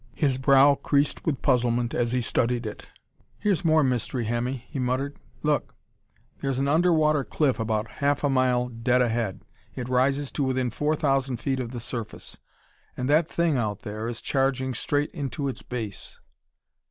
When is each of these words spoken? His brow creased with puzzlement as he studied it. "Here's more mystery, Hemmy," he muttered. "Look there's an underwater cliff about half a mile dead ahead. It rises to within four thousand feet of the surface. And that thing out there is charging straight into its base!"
His 0.15 0.39
brow 0.39 0.73
creased 0.73 1.27
with 1.27 1.43
puzzlement 1.43 1.93
as 1.93 2.11
he 2.11 2.21
studied 2.21 2.65
it. 2.65 2.87
"Here's 3.37 3.63
more 3.63 3.83
mystery, 3.83 4.25
Hemmy," 4.25 4.65
he 4.67 4.79
muttered. 4.79 5.15
"Look 5.43 5.75
there's 6.39 6.57
an 6.57 6.67
underwater 6.67 7.23
cliff 7.23 7.59
about 7.59 7.87
half 7.87 8.23
a 8.23 8.27
mile 8.29 8.69
dead 8.69 9.03
ahead. 9.03 9.45
It 9.75 9.87
rises 9.87 10.31
to 10.31 10.43
within 10.43 10.71
four 10.71 10.95
thousand 10.95 11.37
feet 11.37 11.59
of 11.59 11.69
the 11.69 11.79
surface. 11.79 12.39
And 12.97 13.07
that 13.11 13.27
thing 13.29 13.57
out 13.57 13.81
there 13.81 14.07
is 14.07 14.21
charging 14.21 14.73
straight 14.73 15.11
into 15.11 15.47
its 15.47 15.61
base!" 15.61 16.17